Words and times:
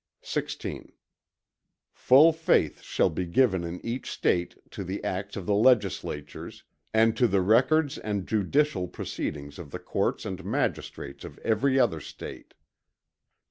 XVI 0.23 0.93
Full 1.93 2.33
faith 2.33 2.81
shall 2.81 3.11
be 3.11 3.27
given 3.27 3.63
in 3.63 3.79
each 3.85 4.09
State 4.09 4.55
to 4.71 4.83
the 4.83 5.03
acts 5.03 5.35
of 5.35 5.45
the 5.45 5.53
Legislatures, 5.53 6.63
and 6.91 7.15
to 7.15 7.27
the 7.27 7.39
records 7.41 7.99
and 7.99 8.25
judicial 8.27 8.87
proceedings 8.87 9.59
of 9.59 9.69
the 9.69 9.77
courts 9.77 10.25
and 10.25 10.43
magistrates 10.43 11.23
of 11.23 11.37
every 11.45 11.79
other 11.79 11.99
State. 11.99 12.55